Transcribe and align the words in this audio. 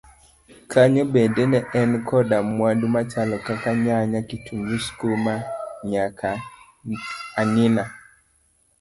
kanyo 0.71 1.03
bende 1.13 1.43
ne 1.51 1.59
en 1.79 1.91
koda 2.07 2.37
mwandu 2.55 2.85
machalo 2.95 3.35
kaka 3.47 3.71
nyanya, 3.85 4.19
kitungu, 4.29 4.75
skuma 4.85 5.33
nyaka 5.91 6.29
ang'ina. 7.41 7.83